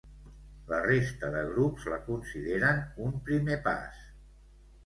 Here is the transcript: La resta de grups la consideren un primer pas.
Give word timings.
La 0.71 0.79
resta 0.85 1.29
de 1.35 1.43
grups 1.51 1.85
la 1.95 1.99
consideren 2.07 2.81
un 3.07 3.15
primer 3.29 3.59
pas. 3.69 4.05